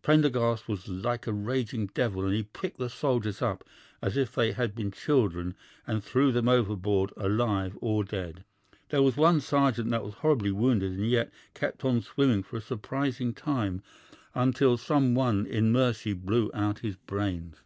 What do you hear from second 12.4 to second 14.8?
for a surprising time, until